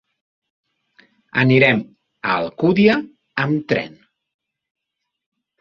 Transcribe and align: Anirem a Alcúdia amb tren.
Anirem 1.43 1.83
a 2.31 2.37
Alcúdia 2.37 2.97
amb 3.45 3.71
tren. 3.73 3.97